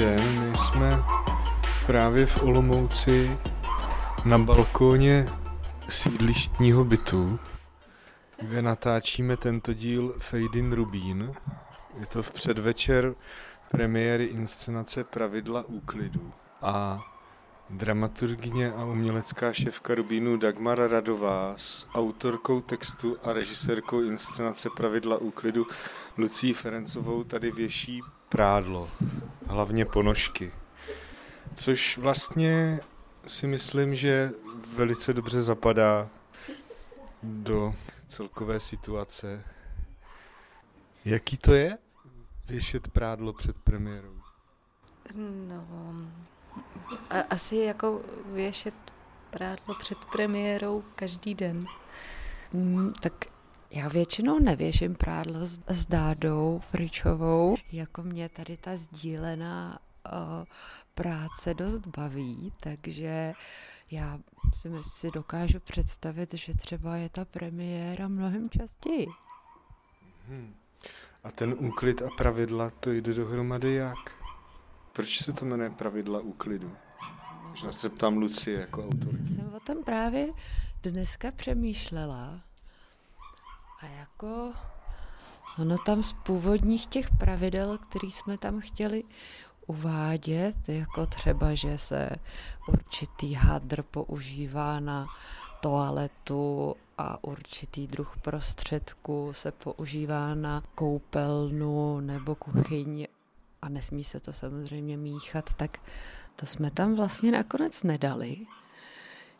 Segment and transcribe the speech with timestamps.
[0.00, 1.02] den, my jsme
[1.86, 3.36] právě v Olomouci
[4.24, 5.26] na balkóně
[5.88, 7.38] sídlištního bytu,
[8.36, 11.32] kde natáčíme tento díl Fade in Rubín.
[12.00, 13.14] Je to v předvečer
[13.70, 16.32] premiéry inscenace Pravidla úklidu.
[16.62, 17.04] A
[17.70, 25.66] dramaturgině a umělecká šéfka Rubínu Dagmar Radová s autorkou textu a režisérkou inscenace Pravidla úklidu
[26.18, 28.88] Lucí Ferencovou tady věší prádlo,
[29.46, 30.52] hlavně ponožky.
[31.54, 32.80] Což vlastně
[33.26, 34.30] si myslím, že
[34.74, 36.08] velice dobře zapadá
[37.22, 37.74] do
[38.08, 39.44] celkové situace.
[41.04, 41.78] Jaký to je
[42.46, 44.20] věšet prádlo před premiérou?
[45.14, 45.66] No,
[47.10, 48.74] a, asi jako věšet
[49.30, 51.66] prádlo před premiérou každý den.
[52.52, 53.12] Mm, tak
[53.70, 57.56] já většinou nevěším prádlo s, s Dádou Fričovou.
[57.72, 59.78] Jako mě tady ta sdílená
[60.12, 60.44] uh,
[60.94, 63.32] práce dost baví, takže
[63.90, 64.18] já
[64.54, 69.06] si, si dokážu představit, že třeba je ta premiéra mnohem častěji.
[70.28, 70.54] Hmm.
[71.24, 73.98] A ten úklid a pravidla, to jde dohromady jak?
[74.92, 76.76] Proč se to jmenuje pravidla úklidu?
[77.48, 79.14] Možná se ptám Lucie jako autor.
[79.26, 80.28] Jsem o tom právě
[80.82, 82.40] dneska přemýšlela
[83.80, 84.52] a jako
[85.58, 89.04] ono tam z původních těch pravidel, který jsme tam chtěli
[89.66, 92.10] uvádět, jako třeba, že se
[92.68, 95.06] určitý hadr používá na
[95.60, 103.06] toaletu a určitý druh prostředku se používá na koupelnu nebo kuchyň
[103.62, 105.78] a nesmí se to samozřejmě míchat, tak
[106.36, 108.36] to jsme tam vlastně nakonec nedali.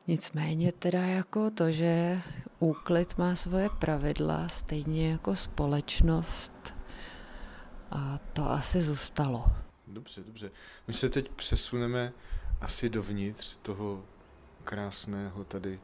[0.06, 2.22] Nicméně teda jako to, že
[2.58, 6.74] úklid má svoje pravidla, stejně jako společnost,
[7.90, 9.44] a to asi zůstalo.
[9.86, 10.50] Dobře, dobře.
[10.86, 12.12] My se teď přesuneme
[12.60, 14.04] asi dovnitř toho
[14.64, 15.80] krásného tady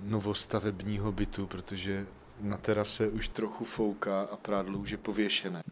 [0.00, 2.06] novostavebního bytu, protože
[2.40, 5.62] na terase už trochu fouká a prádlo už je pověšené.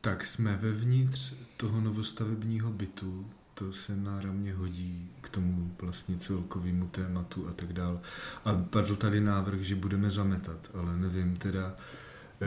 [0.00, 7.48] Tak jsme vevnitř toho novostavebního bytu, to se náramně hodí k tomu vlastně celkovému tématu
[7.48, 8.00] a tak dál.
[8.44, 11.76] A padl tady návrh, že budeme zametat, ale nevím teda,
[12.40, 12.46] eh,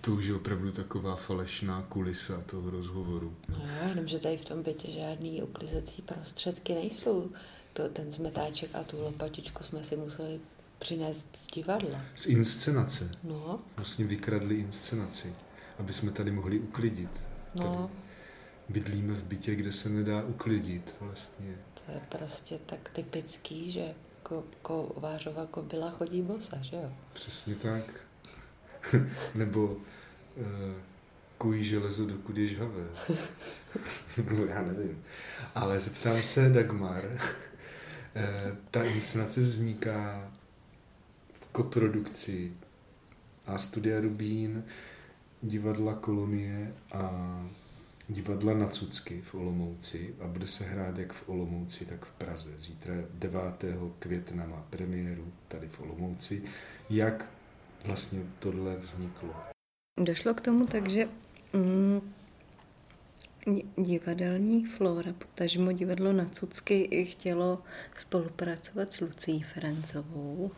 [0.00, 3.36] to už je opravdu taková falešná kulisa toho rozhovoru.
[3.48, 7.30] No, jenom, že tady v tom bytě žádný uklizecí prostředky nejsou.
[7.72, 10.40] To, ten zmetáček a tu lopatičku jsme si museli
[10.78, 12.00] přinést z divadla.
[12.14, 13.10] Z inscenace.
[13.24, 13.60] No.
[13.76, 15.34] Vlastně vykradli inscenaci,
[15.78, 17.22] aby jsme tady mohli uklidit.
[17.54, 17.62] No.
[17.62, 18.07] Tady
[18.68, 21.56] bydlíme v bytě, kde se nedá uklidit vlastně.
[21.86, 26.92] To je prostě tak typický, že ko, kovářova kobila chodí bosa, že jo?
[27.12, 27.84] Přesně tak.
[29.34, 29.82] Nebo uh,
[31.38, 32.86] kují železo, dokud je žhavé.
[34.30, 35.04] no, já nevím.
[35.54, 37.20] Ale zeptám se Dagmar, uh,
[38.70, 40.32] ta inscenace vzniká
[41.40, 42.52] v koprodukci
[43.46, 44.64] a studia Rubín,
[45.42, 47.10] divadla Kolonie a
[48.08, 52.50] divadla na Cucky v Olomouci a bude se hrát jak v Olomouci, tak v Praze.
[52.58, 53.42] Zítra 9.
[53.98, 56.42] května má premiéru tady v Olomouci.
[56.90, 57.30] Jak
[57.84, 59.34] vlastně tohle vzniklo?
[60.00, 61.08] Došlo k tomu tak, že
[61.52, 62.14] mm,
[63.76, 67.62] divadelní flora, potažmo divadlo na Cucky chtělo
[67.98, 70.50] spolupracovat s Lucí Ferencovou,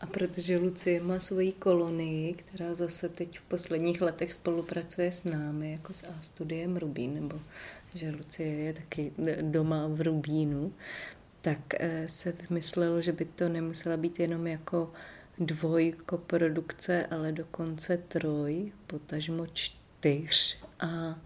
[0.00, 5.72] a protože Lucie má svoji kolonii, která zase teď v posledních letech spolupracuje s námi,
[5.72, 7.40] jako s A studiem Rubín, nebo
[7.94, 10.72] že Lucie je taky doma v Rubínu,
[11.40, 14.92] tak eh, se vymyslelo, že by to nemusela být jenom jako
[15.38, 20.62] dvojkoprodukce, ale dokonce troj, potažmo čtyř.
[20.80, 21.20] A,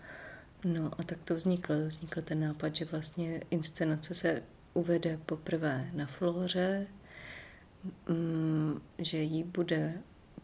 [0.65, 1.77] no, a tak to vzniklo.
[1.87, 4.43] Vznikl ten nápad, že vlastně inscenace se
[4.75, 7.04] uvede poprvé na Floře, Mm,
[8.99, 9.95] že ji bude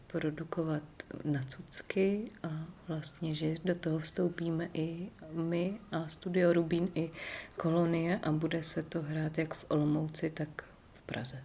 [0.07, 0.83] produkovat
[1.23, 7.11] na cucky a vlastně, že do toho vstoupíme i my a Studio Rubín i
[7.57, 11.43] Kolonie a bude se to hrát jak v Olomouci, tak v Praze.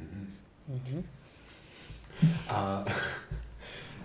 [0.00, 0.26] Mm-hmm.
[0.70, 1.04] Mm-hmm.
[2.48, 2.84] A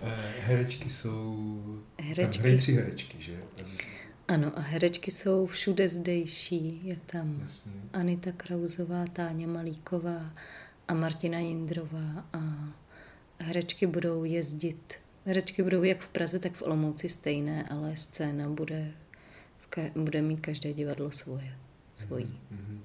[0.02, 1.82] eh, herečky jsou...
[2.00, 2.42] Herečky.
[2.42, 3.42] Tam tři herečky, že?
[4.28, 6.80] Ano, a herečky jsou všude zdejší.
[6.84, 7.72] Je tam Jasně.
[7.92, 10.32] Anita Krauzová, Táňa Malíková,
[10.88, 12.68] a Martina Jindrová a
[13.38, 14.94] herečky budou jezdit.
[15.26, 18.92] Herečky budou jak v Praze, tak v Olomouci stejné, ale scéna bude,
[19.58, 21.54] v ka- bude mít každé divadlo svoje,
[21.94, 22.26] svojí.
[22.26, 22.78] Mm-hmm.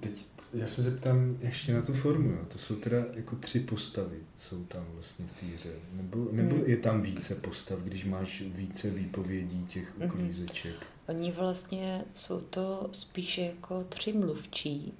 [0.00, 2.30] Teď já se zeptám ještě na tu formu.
[2.30, 2.38] Jo.
[2.48, 5.72] To jsou teda jako tři postavy, jsou tam vlastně v té hře.
[5.92, 6.62] Nebo, nebo mm.
[6.66, 10.08] je tam více postav, když máš více výpovědí těch mhm.
[10.08, 10.72] uklízeček?
[10.72, 11.16] Mm.
[11.16, 14.94] Oni vlastně jsou to spíše jako tři mluvčí,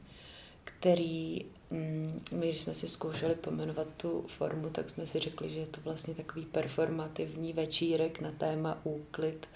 [0.64, 5.66] který, my když jsme si zkoušeli pomenovat tu formu, tak jsme si řekli, že je
[5.66, 9.48] to vlastně takový performativní večírek na téma úklid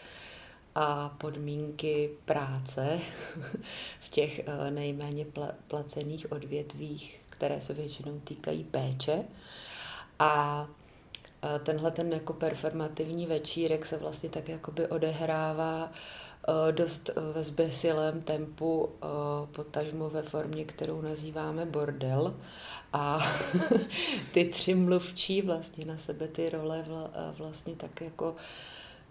[0.75, 3.01] a podmínky práce
[4.01, 5.27] v těch eh, nejméně
[5.67, 9.25] placených odvětvích, které se většinou týkají péče.
[10.19, 10.67] A
[11.43, 16.30] eh, tenhle ten jako performativní večírek se vlastně tak jakoby odehrává eh,
[16.71, 18.89] dost ve zbesilém tempu,
[19.53, 22.35] potažmo ve formě, kterou nazýváme bordel.
[22.93, 23.19] A
[24.33, 26.85] ty tři mluvčí vlastně na sebe ty role
[27.39, 28.37] vlastně tak jako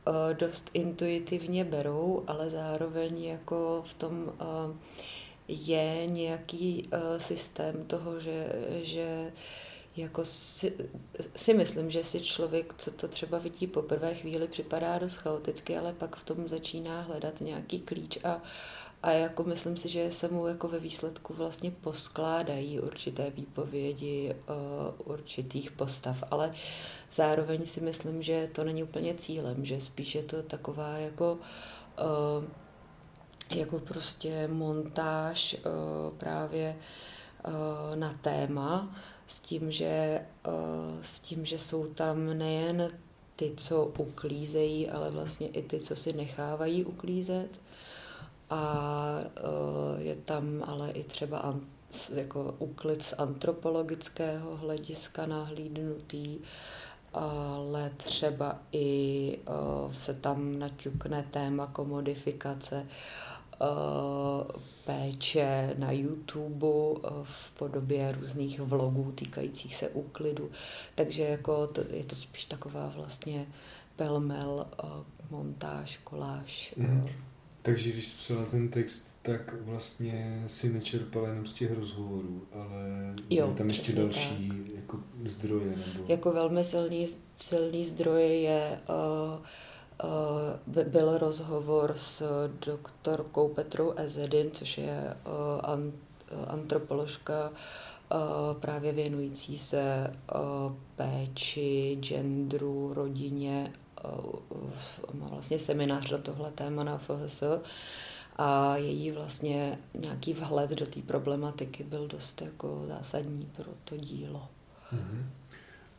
[0.10, 4.46] Eh, dost intuitivně berou, ale zároveň jako v tom eh,
[5.48, 8.48] je nějaký eh, systém toho, že,
[8.82, 9.32] že
[9.96, 10.74] jako si,
[11.36, 15.78] si myslím, že si člověk, co to třeba vidí po prvé chvíli, připadá dost chaoticky,
[15.78, 18.42] ale pak v tom začíná hledat nějaký klíč a,
[19.04, 25.14] a jako myslím si, že se mu jako ve výsledku vlastně poskládají určité výpovědi uh,
[25.14, 26.54] určitých postav, ale
[27.12, 31.40] zároveň si myslím, že to není úplně cílem, že spíš je to taková jako
[32.00, 32.46] uh,
[33.56, 36.76] jako prostě montáž uh, právě
[37.96, 38.96] na téma
[39.30, 42.92] s tím, že, uh, s tím, že jsou tam nejen
[43.36, 47.62] ty, co uklízejí, ale vlastně i ty, co si nechávají uklízet.
[48.50, 51.56] A uh, je tam ale i třeba
[52.14, 56.40] jako úklid z antropologického hlediska nahlídnutý,
[57.14, 62.86] ale třeba i uh, se tam naťukne téma komodifikace
[64.86, 70.52] péče na YouTube uh, v podobě různých vlogů týkajících se úklidu.
[70.96, 73.48] Takže jako to, je to spíš taková vlastně
[73.96, 74.90] pelmel, uh,
[75.32, 76.74] montáž, koláž.
[76.78, 77.02] Mm.
[77.62, 83.54] Takže když psala ten text, tak vlastně si nečerpala jenom z těch rozhovorů, ale jo,
[83.58, 84.76] tam ještě další tak.
[84.76, 85.66] jako zdroje.
[85.66, 86.06] Nebo...
[86.08, 89.46] Jako velmi silný, silný zdroj je, uh,
[90.68, 92.24] byl rozhovor s
[92.66, 95.92] doktorkou Petrou Ezedin, což je uh, an,
[96.48, 97.52] antropoložka
[98.60, 100.14] právě věnující se
[100.96, 103.74] péči, genderu, rodině
[105.14, 107.44] má vlastně seminář na tohle téma na FHS
[108.36, 114.48] a její vlastně nějaký vhled do té problematiky byl dost jako zásadní pro to dílo.
[114.94, 115.24] Mm-hmm.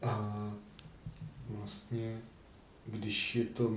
[0.02, 0.34] A
[1.48, 2.22] vlastně
[2.86, 3.76] když je to,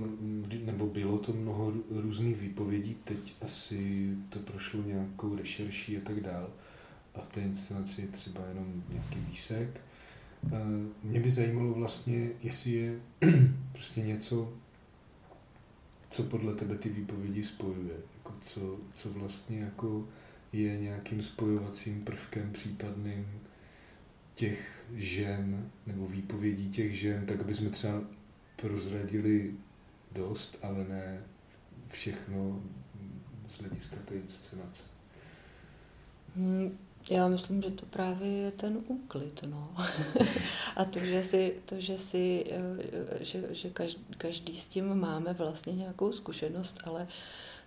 [0.64, 6.50] nebo bylo to mnoho různých výpovědí, teď asi to prošlo nějakou rešerší a tak dál,
[7.14, 9.80] a v té inscenaci je třeba jenom nějaký výsek,
[11.02, 13.00] mě by zajímalo vlastně, jestli je
[13.72, 14.52] prostě něco,
[16.10, 17.94] co podle tebe ty výpovědi spojuje.
[18.16, 20.08] Jako co, co vlastně jako
[20.52, 23.40] je nějakým spojovacím prvkem případným
[24.34, 28.00] těch žen nebo výpovědí těch žen, tak aby jsme třeba
[28.56, 29.54] prozradili
[30.12, 31.24] dost, ale ne
[31.88, 32.62] všechno
[33.48, 34.82] z hlediska té inscenace.
[36.36, 36.78] Hmm,
[37.10, 39.74] já myslím, že to právě je ten úklid, no.
[40.76, 45.32] a to, že si, to, že, si eh, že, že každý, každý s tím máme
[45.32, 47.08] vlastně nějakou zkušenost, ale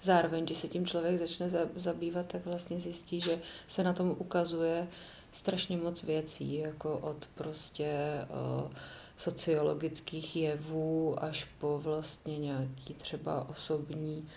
[0.01, 4.87] zároveň, když se tím člověk začne zabývat, tak vlastně zjistí, že se na tom ukazuje
[5.31, 8.69] strašně moc věcí, jako od prostě eh,
[9.17, 14.29] sociologických jevů až po vlastně nějaký třeba osobní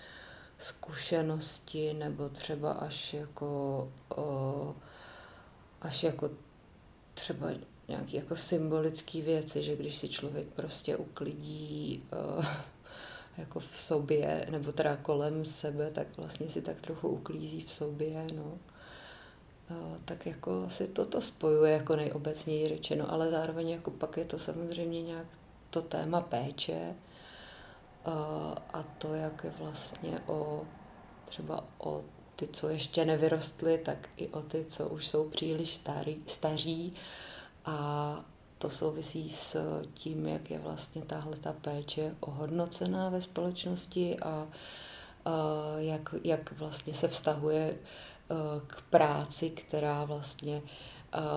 [0.59, 4.75] zkušenosti nebo třeba až jako o,
[5.81, 6.31] až jako
[7.15, 7.51] třeba
[7.89, 12.03] nějaké jako symbolické věci, že když si člověk prostě uklidí
[12.39, 12.47] uh,
[13.39, 18.27] jako v sobě, nebo teda kolem sebe, tak vlastně si tak trochu uklízí v sobě,
[18.37, 18.59] no.
[20.05, 25.03] Tak jako si toto spojuje jako nejobecněji řečeno, ale zároveň jako pak je to samozřejmě
[25.03, 25.27] nějak
[25.71, 26.95] to téma péče
[28.73, 30.62] a to, jak je vlastně o
[31.25, 32.03] třeba o
[32.37, 36.93] ty, co ještě nevyrostly, tak i o ty, co už jsou příliš starý, staří.
[37.65, 38.25] A
[38.59, 39.57] to souvisí s
[39.95, 44.49] tím, jak je vlastně tahle ta péče ohodnocená ve společnosti a, a
[45.79, 47.79] jak, jak vlastně se vztahuje
[48.67, 50.63] k práci, která vlastně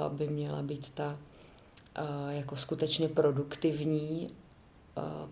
[0.10, 1.18] by měla být ta
[2.30, 4.30] jako skutečně produktivní,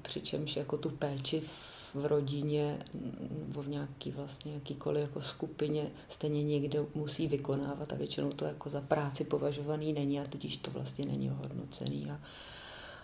[0.01, 1.41] přičemž jako tu péči
[1.93, 2.79] v rodině
[3.47, 8.69] nebo v nějaký vlastně jakýkoliv jako skupině stejně někde musí vykonávat a většinou to jako
[8.69, 12.19] za práci považovaný není a tudíž to vlastně není ohodnocený a,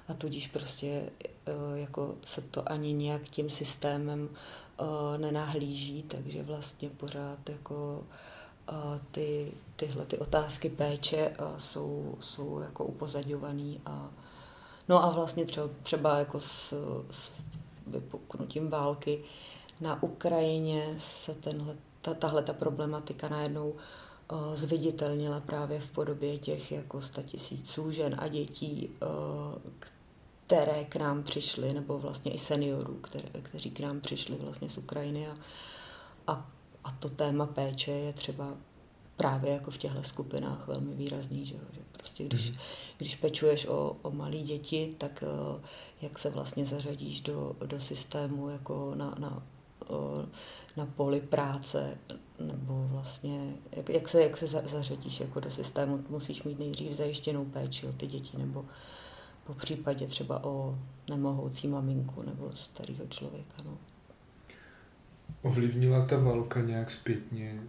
[0.07, 6.89] a tudíž prostě eh, jako se to ani nějak tím systémem eh, nenahlíží, takže vlastně
[6.89, 8.15] pořád jako eh,
[9.11, 14.09] ty, tyhle ty otázky péče jsou, jsou jako upozadňovaný a
[14.89, 16.73] no a vlastně třeba, třeba jako s,
[17.11, 17.31] s
[17.87, 19.23] vypuknutím války
[19.81, 23.77] na Ukrajině se tenhle, ta, tahle ta problematika najednou uh,
[24.53, 28.89] zviditelnila právě v podobě těch jako tisíců žen a dětí,
[30.47, 34.77] které k nám přišly, nebo vlastně i seniorů, které, kteří k nám přišli vlastně z
[34.77, 35.37] Ukrajiny a,
[36.27, 36.45] a,
[36.87, 38.53] a to téma péče je třeba
[39.17, 42.57] právě jako v těchto skupinách velmi výrazný, že, že prostě když, mm.
[42.97, 45.23] když pečuješ o, o malé děti, tak
[45.55, 45.61] uh,
[46.01, 49.43] jak se vlastně zařadíš do, do systému jako na, na,
[49.89, 50.25] uh,
[50.77, 51.97] na poli práce,
[52.39, 57.45] nebo vlastně jak, jak, se, jak se zařadíš jako do systému, musíš mít nejdřív zajištěnou
[57.45, 58.65] péči o ty děti, nebo
[59.43, 60.79] po případě třeba o
[61.09, 63.55] nemohoucí maminku nebo starého člověka.
[63.65, 63.77] No.
[65.47, 67.63] Ovlivnila ta válka nějak zpětně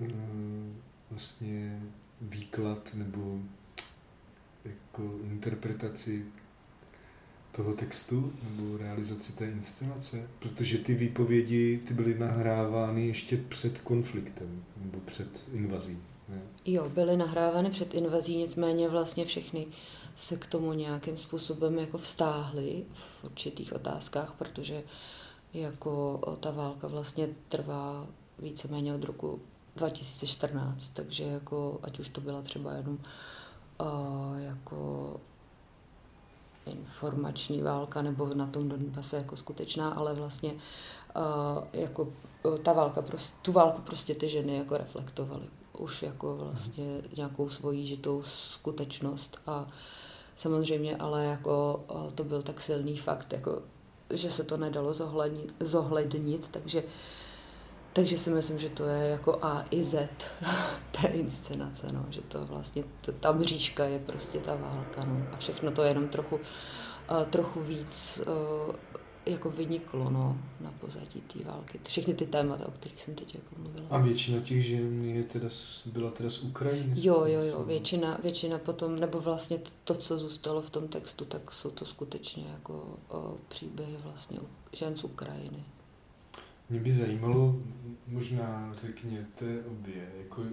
[0.00, 1.82] mm, vlastně
[2.20, 3.38] výklad nebo
[4.64, 6.24] jako interpretaci
[7.52, 10.28] toho textu nebo realizaci té inscenace?
[10.38, 15.98] Protože ty výpovědi ty byly nahrávány ještě před konfliktem nebo před invazí.
[16.28, 16.42] Ne?
[16.64, 19.66] Jo, byly nahrávány před invazí, nicméně vlastně všechny
[20.14, 24.82] se k tomu nějakým způsobem jako vztáhly v určitých otázkách, protože
[25.54, 28.06] jako ta válka vlastně trvá
[28.38, 29.40] víceméně od roku
[29.76, 32.98] 2014, takže jako, ať už to byla třeba jenom
[33.80, 35.20] uh, jako
[36.66, 42.02] informační válka nebo na tom Donbase jako skutečná, ale vlastně uh, jako
[42.42, 45.46] uh, ta válka, prostě, tu válku prostě ty ženy jako reflektovaly.
[45.78, 49.66] Už jako vlastně nějakou svoji žitou skutečnost a
[50.36, 53.62] samozřejmě ale jako uh, to byl tak silný fakt, jako
[54.12, 56.82] že se to nedalo zohlednit, zohlednit takže
[57.92, 60.08] takže si myslím, že to je jako A i Z
[60.90, 65.36] té inscenace, no, že to vlastně, to, ta mřížka je prostě ta válka, no, a
[65.36, 68.74] všechno to je jenom trochu, uh, trochu víc uh,
[69.26, 71.80] jako vyniklo, no, na pozadí té války.
[71.88, 73.86] Všechny ty témata, o kterých jsem teď jako mluvila.
[73.90, 75.48] A většina těch žen je teda,
[75.86, 76.94] byla teda z Ukrajiny?
[76.96, 81.24] Jo, jo, jo, většina, většina potom, nebo vlastně to, to, co zůstalo v tom textu,
[81.24, 84.38] tak jsou to skutečně jako uh, příběhy vlastně
[84.76, 85.64] žen z Ukrajiny.
[86.70, 87.56] Mě by zajímalo,
[88.06, 90.48] možná řekněte obě, jako uh,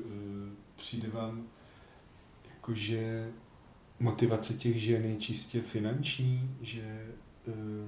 [0.76, 1.48] přijde vám,
[2.50, 3.32] jako že
[4.00, 7.06] motivace těch žen je čistě finanční, že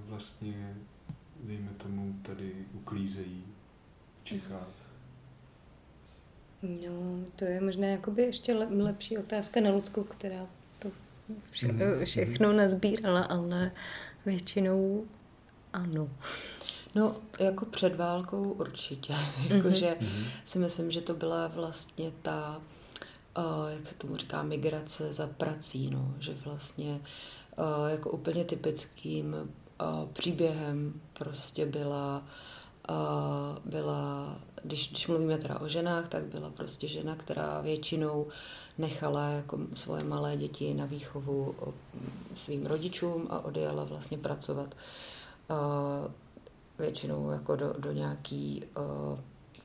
[0.05, 0.75] vlastně,
[1.43, 3.43] dejme tomu, tady uklízejí
[4.21, 4.81] v Čechách?
[6.63, 10.47] No, to je možná jakoby ještě lepší otázka na Ludskou, která
[10.79, 10.91] to
[11.51, 12.05] vše, mm-hmm.
[12.05, 13.71] všechno nazbírala, ale
[14.25, 15.05] většinou
[15.73, 16.09] ano.
[16.95, 19.13] No, jako před válkou určitě.
[19.41, 19.55] Mm-hmm.
[19.55, 20.25] Jakože mm-hmm.
[20.45, 22.61] si myslím, že to byla vlastně ta,
[23.37, 26.13] uh, jak se tomu říká, migrace za prací, no.
[26.19, 26.99] Že vlastně uh,
[27.87, 29.35] jako úplně typickým
[30.13, 32.23] příběhem prostě byla
[33.65, 38.27] byla, když, když mluvíme teda o ženách, tak byla prostě žena, která většinou
[38.77, 41.55] nechala jako svoje malé děti na výchovu
[42.35, 44.75] svým rodičům a odjela vlastně pracovat
[46.79, 48.63] většinou jako do, do nějaký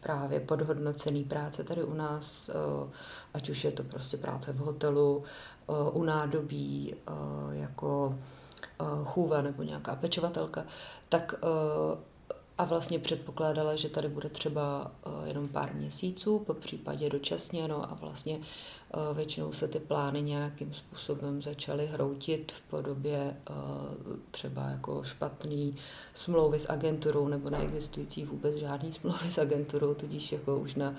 [0.06, 2.50] právě podhodnocený práce tady u nás,
[2.82, 2.90] uh,
[3.34, 5.24] ať už je to prostě práce v hotelu,
[5.66, 8.18] uh, u nádobí, uh, jako
[9.04, 10.64] chůva nebo nějaká pečovatelka,
[11.08, 11.34] tak
[12.58, 17.90] a vlastně předpokládala, že tady bude třeba uh, jenom pár měsíců, po případě dočasně, no
[17.90, 24.68] a vlastně uh, většinou se ty plány nějakým způsobem začaly hroutit v podobě uh, třeba
[24.68, 25.76] jako špatný
[26.14, 30.94] smlouvy s agenturou nebo neexistující vůbec žádný smlouvy s agenturou, tudíž jako už, na,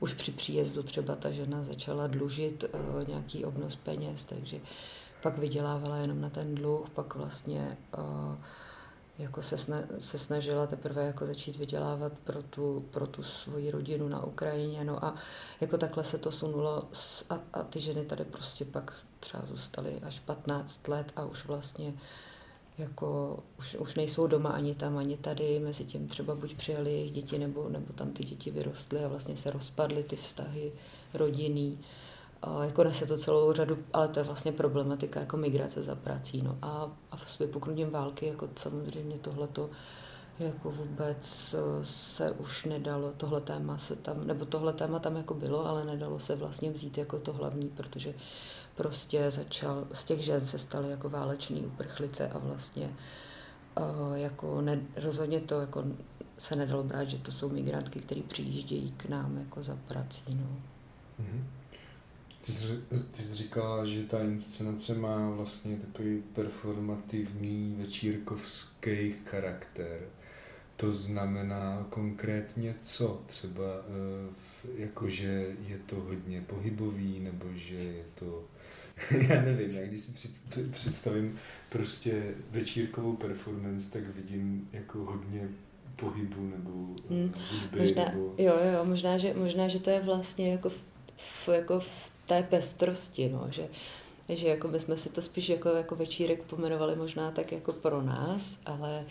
[0.00, 2.64] už při příjezdu třeba ta žena začala dlužit
[3.08, 4.60] nějaký obnos peněz, takže
[5.22, 7.76] pak vydělávala jenom na ten dluh, pak vlastně
[9.18, 14.08] jako se, sna, se snažila teprve jako začít vydělávat pro tu, pro tu svoji rodinu
[14.08, 14.84] na Ukrajině.
[14.84, 15.14] No a
[15.60, 16.82] jako takhle se to sunulo
[17.30, 21.94] a, a ty ženy tady prostě pak třeba zůstaly až 15 let a už vlastně
[22.78, 27.12] jako už, už nejsou doma ani tam, ani tady, mezi tím třeba buď přijeli jejich
[27.12, 30.72] děti, nebo, nebo tam ty děti vyrostly a vlastně se rozpadly ty vztahy
[31.14, 31.78] rodinný
[32.62, 36.42] jako nese to celou řadu, ale to je vlastně problematika jako migrace za prací.
[36.42, 36.58] No.
[36.62, 39.70] A, a s vypuknutím války jako samozřejmě tohleto
[40.38, 45.66] jako vůbec se už nedalo, tohle téma se tam, nebo tohle téma tam jako bylo,
[45.66, 48.14] ale nedalo se vlastně vzít jako to hlavní, protože
[48.74, 52.96] prostě začal, z těch žen se staly jako váleční uprchlice a vlastně
[53.78, 55.84] uh, jako ne, rozhodně to jako
[56.38, 60.24] se nedalo brát, že to jsou migrantky, které přijíždějí k nám jako za prací.
[60.28, 60.46] No.
[61.20, 61.44] Mm-hmm.
[62.46, 62.64] Ty jsi,
[63.10, 70.00] ty jsi říkala, že ta inscenace má vlastně takový performativní večírkovský charakter.
[70.76, 73.22] To znamená konkrétně co?
[73.26, 78.44] Třeba eh, jako, že je to hodně pohybový, nebo že je to...
[79.28, 80.28] já nevím, já když si
[80.70, 81.38] představím
[81.68, 85.48] prostě večírkovou performance, tak vidím jako hodně
[85.96, 86.70] pohybu nebo
[87.10, 87.32] hmm.
[87.50, 87.80] hudby.
[87.80, 88.34] Možná, nebo...
[88.38, 90.84] Jo, jo, možná že, možná, že to je vlastně jako v,
[91.16, 93.68] v, jako v té pestrosti, no, že,
[94.28, 98.02] že jako my jsme si to spíš jako, jako večírek pomenovali možná tak jako pro
[98.02, 99.04] nás, ale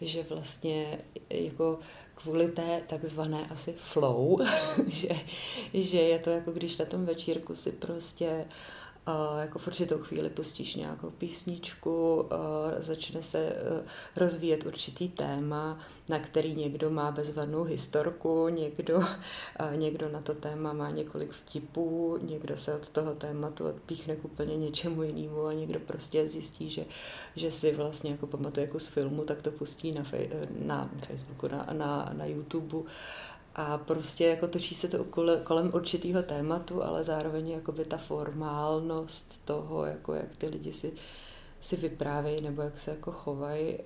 [0.00, 0.98] že vlastně
[1.30, 1.78] jako
[2.14, 4.38] kvůli té takzvané asi flow,
[4.88, 5.08] že,
[5.74, 8.81] že je to jako když na tom večírku si prostě uh,
[9.40, 12.28] jako v určitou chvíli pustíš nějakou písničku,
[12.78, 13.54] začne se e,
[14.16, 15.78] rozvíjet určitý téma,
[16.08, 19.04] na který někdo má bezvadnou historku, někdo,
[19.74, 24.56] někdo na to téma má několik vtipů, někdo se od toho tématu odpíchne k úplně
[24.56, 26.84] něčemu jinému a někdo prostě zjistí, že,
[27.36, 31.48] že si vlastně jako pamatuje jako z filmu, tak to pustí na, fej, na Facebooku,
[31.48, 32.78] na, na, na YouTube
[33.54, 35.04] a prostě jako točí se to
[35.44, 40.92] kolem určitého tématu, ale zároveň jakoby ta formálnost toho, jako jak ty lidi si,
[41.60, 43.84] si vyprávějí nebo jak se jako chovají eh,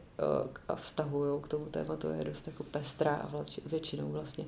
[0.69, 4.45] a vztahují k tomu tématu je dost jako pestrá a většinou vlastně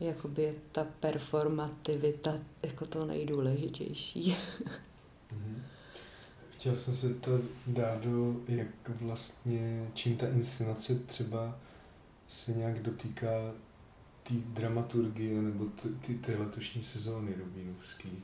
[0.00, 4.36] jakoby je ta performativita jako to nejdůležitější.
[5.32, 5.62] Mhm.
[6.50, 11.58] Chtěl jsem se to dát do, jak vlastně, čím ta inscenace třeba
[12.28, 13.52] se nějak dotýká
[14.22, 15.64] té dramaturgie nebo
[16.06, 18.22] ty, ty letošní sezóny Rubínovský?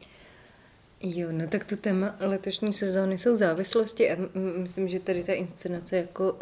[1.00, 4.17] Jo, no tak to téma letošní sezóny jsou závislosti a
[4.63, 6.39] myslím, že tady ta inscenace jako uh,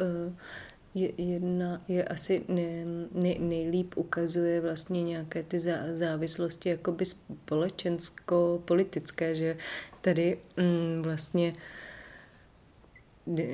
[0.94, 9.34] je, jedna je asi ne, ne, nejlíp ukazuje vlastně nějaké ty zá, závislosti jakoby společensko-politické,
[9.34, 9.56] že
[10.00, 11.54] tady um, vlastně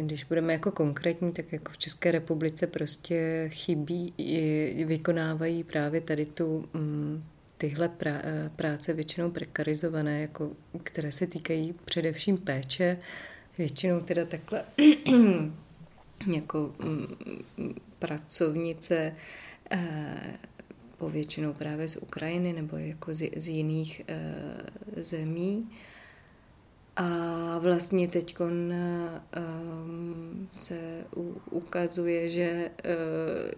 [0.01, 4.15] když budeme jako konkrétní, tak jako v České republice prostě chybí,
[4.87, 7.25] vykonávají právě tady tu mm,
[7.59, 7.91] tyhle
[8.57, 10.51] práce většinou prekarizované, jako,
[10.83, 12.99] které se týkají především péče,
[13.59, 14.65] většinou teda takhle
[16.35, 19.15] jako mm, pracovnice
[19.71, 20.39] eh,
[20.99, 25.71] povětšinou právě z Ukrajiny nebo jako z, z jiných eh, zemí.
[27.01, 32.91] A vlastně teď um, se u, ukazuje, že uh,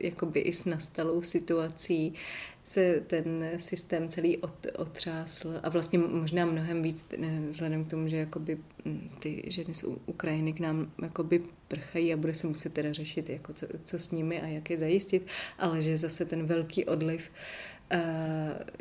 [0.01, 2.15] jakoby i s nastalou situací
[2.65, 5.61] se ten systém celý od, otřásl.
[5.63, 7.07] A vlastně možná mnohem víc
[7.49, 12.17] vzhledem k tomu, že jakoby hm, ty ženy z Ukrajiny k nám jakoby prchají a
[12.17, 15.27] bude se muset teda řešit, jako co, co s nimi a jak je zajistit,
[15.59, 17.72] ale že zase ten velký odliv uh,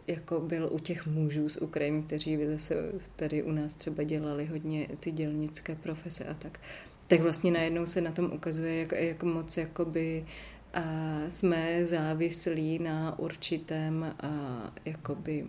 [0.07, 4.87] jako byl u těch mužů z Ukrajiny, kteří zase tady u nás třeba dělali hodně
[4.99, 6.59] ty dělnické profese a tak.
[7.07, 10.25] Tak vlastně najednou se na tom ukazuje, jak, jak moc jakoby
[10.73, 15.47] a jsme závislí na určitém a, jakoby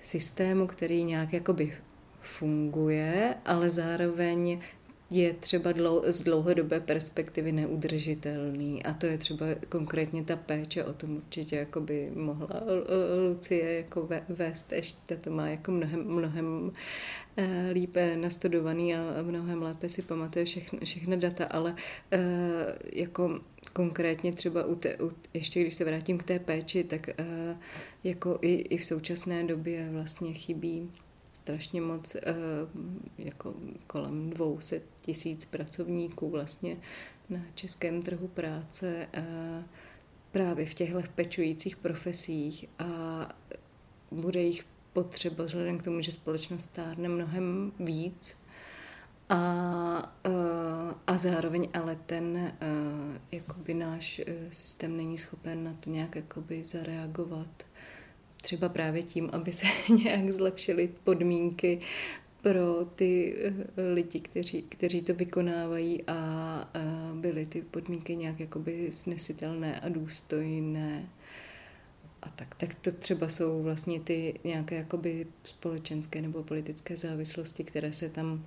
[0.00, 1.76] systému, který nějak jakoby
[2.20, 4.60] funguje, ale zároveň
[5.10, 5.70] je třeba
[6.06, 8.82] z dlouhodobé perspektivy neudržitelný.
[8.82, 12.62] A to je třeba konkrétně ta péče, o tom určitě jako by mohla
[13.28, 16.72] Lucie jako vést ještě, to má jako mnohem, mnohem
[17.36, 21.74] eh, lípe nastudovaný a mnohem lépe si pamatuje všechny, všechny data, ale
[22.12, 23.40] eh, jako
[23.72, 27.56] konkrétně třeba u te, u, ještě když se vrátím k té péči, tak eh,
[28.04, 30.90] jako i, i v současné době vlastně chybí
[31.38, 32.22] strašně moc, eh,
[33.18, 33.54] jako
[33.86, 36.76] kolem 200 tisíc pracovníků vlastně
[37.30, 39.64] na českém trhu práce eh,
[40.30, 42.88] právě v těchto pečujících profesích a
[44.10, 48.38] bude jich potřeba vzhledem k tomu, že společnost stárne mnohem víc
[49.28, 52.52] a, eh, a zároveň ale ten
[53.32, 54.20] jakoby náš
[54.52, 57.67] systém není schopen na to nějak jakoby zareagovat
[58.48, 59.66] třeba právě tím, aby se
[60.04, 61.80] nějak zlepšily podmínky
[62.42, 66.70] pro ty eh, lidi, kteří, kteří to vykonávají a
[67.14, 71.08] byly ty podmínky nějak jakoby snesitelné a důstojné.
[72.22, 77.92] A tak, tak to třeba jsou vlastně ty nějaké jakoby společenské nebo politické závislosti, které
[77.92, 78.46] se tam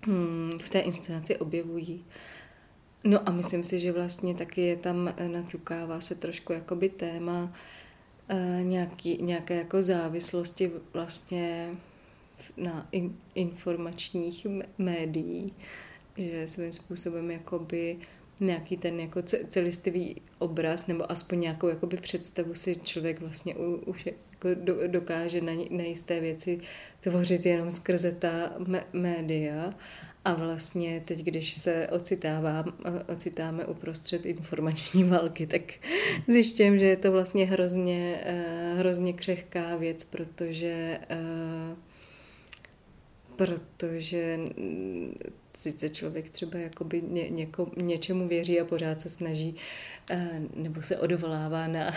[0.00, 2.02] hmm, v té inscenaci objevují.
[3.04, 7.44] No a myslím si, že vlastně taky je tam, eh, naťukává se trošku jakoby téma
[7.44, 7.50] uh,
[8.62, 11.74] nějaký, nějaké jako závislosti vlastně
[12.56, 14.46] na in, informačních
[14.78, 15.52] médií,
[16.16, 17.98] že svým způsobem jakoby
[18.40, 23.54] nějaký ten jako celistivý obraz nebo aspoň nějakou jakoby představu si člověk vlastně
[23.86, 24.48] už jako
[24.86, 26.58] dokáže na, na jisté věci
[27.00, 28.52] tvořit jenom skrze ta
[28.92, 29.74] média
[30.24, 32.72] a vlastně teď, když se ocitávám,
[33.08, 35.62] ocitáme uprostřed informační války, tak
[36.28, 41.76] zjišťujem, že je to vlastně hrozně, eh, hrozně křehká věc, protože eh,
[43.36, 44.38] protože
[45.54, 49.56] sice člověk třeba jakoby ně, něko, něčemu věří a pořád se snaží
[50.10, 51.94] eh, nebo se odvolává na,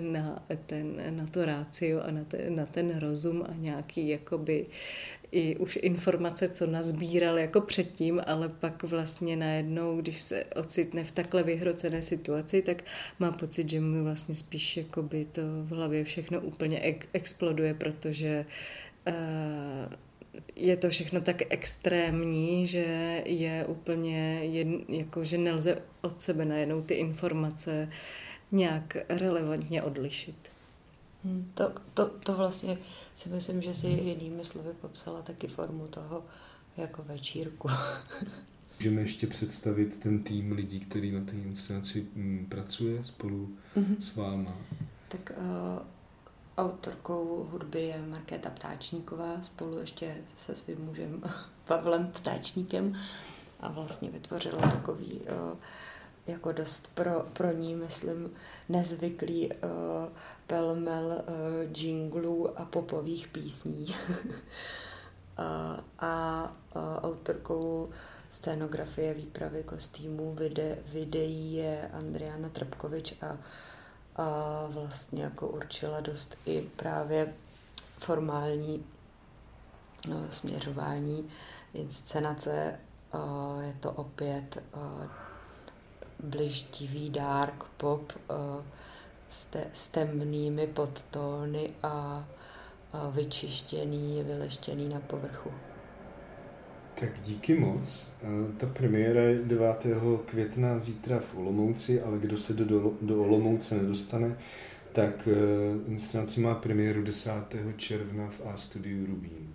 [0.00, 4.66] na, ten, na to rácio a na ten, na ten rozum a nějaký jakoby
[5.32, 11.12] i už informace, co nazbíral jako předtím, ale pak vlastně najednou, když se ocitne v
[11.12, 12.82] takhle vyhrocené situaci, tak
[13.18, 18.46] má pocit, že mu vlastně spíš jakoby to v hlavě všechno úplně ek- exploduje, protože
[19.08, 19.14] uh,
[20.56, 26.82] je to všechno tak extrémní, že je úplně, jedn, jako, že nelze od sebe najednou
[26.82, 27.88] ty informace
[28.52, 30.55] nějak relevantně odlišit.
[31.26, 32.78] Hmm, to, to, to vlastně
[33.14, 36.24] si myslím, že si jinými slovy popsala taky formu toho
[36.76, 37.68] jako večírku.
[38.78, 43.96] Můžeme ještě představit ten tým lidí, který na té inscenaci mm, pracuje spolu mm-hmm.
[44.00, 44.56] s váma.
[45.08, 45.86] Tak uh,
[46.58, 51.22] Autorkou hudby je Markéta Ptáčníková spolu ještě se svým mužem
[51.64, 52.98] Pavlem Ptáčníkem
[53.60, 55.58] a vlastně vytvořila takový uh,
[56.26, 58.30] jako dost pro, pro ní, myslím,
[58.68, 59.58] nezvyklý uh,
[60.46, 63.86] pelmel uh, jinglů a popových písní.
[63.86, 63.94] uh,
[65.98, 66.44] a
[66.76, 67.90] uh, autorkou
[68.30, 73.38] scénografie, výpravy kostýmů, vide, videí je Andriana Trpkovič a
[74.16, 77.34] a vlastně jako určila dost i právě
[77.98, 78.84] formální
[80.08, 81.28] no, směřování
[81.74, 82.80] inscenace.
[83.60, 84.62] Je to opět
[86.22, 88.12] bližtivý dark pop
[89.72, 92.28] s temnými podtóny a
[93.10, 95.50] vyčištěný, vyleštěný na povrchu.
[97.00, 98.08] Tak díky moc.
[98.56, 99.86] Ta premiéra je 9.
[100.24, 104.36] května zítra v Olomouci, ale kdo se do, do Olomouce nedostane,
[104.92, 105.32] tak e,
[105.90, 107.32] inscenace má premiéru 10.
[107.76, 109.54] června v A studiu Rubín.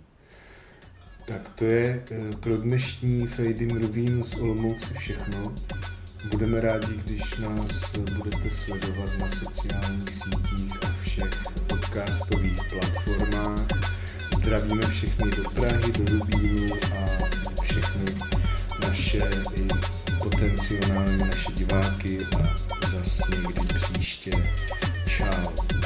[1.26, 2.04] Tak to je
[2.40, 5.54] pro dnešní Fejdim Rubín z Olomouce všechno.
[6.30, 11.30] Budeme rádi, když nás budete sledovat na sociálních sítích a všech
[11.66, 13.66] podcastových platformách.
[14.36, 17.06] Zdravíme všechny do Prahy, do Rubínu a
[17.62, 18.14] všechny
[18.88, 19.68] naše i
[20.18, 22.56] potenciální naše diváky a
[22.88, 24.30] zase někdy příště.
[25.06, 25.81] Ciao.